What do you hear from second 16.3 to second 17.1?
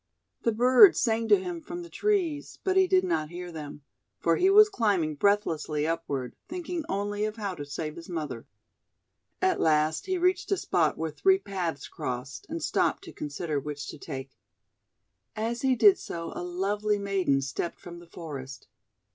a lovely